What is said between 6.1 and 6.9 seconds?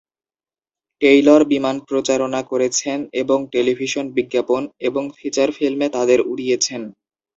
উড়িয়েছেন।